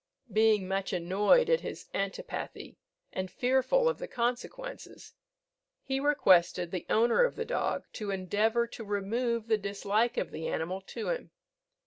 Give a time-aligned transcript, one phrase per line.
[0.33, 2.79] Being much annoyed at his antipathy
[3.13, 5.13] and fearful of the consequences,
[5.83, 10.47] he requested the owner of the dog to endeavour to remove the dislike of the
[10.47, 11.29] animal to him.